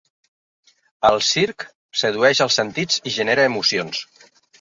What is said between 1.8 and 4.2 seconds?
sedueix els sentits i genera emocions.